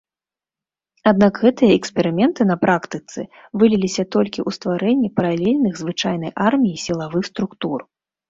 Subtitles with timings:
[1.09, 3.19] Аднак гэтыя эксперыменты на практыцы
[3.63, 7.79] выліліся толькі ў стварэнне паралельных звычайнай арміі сілавых структур.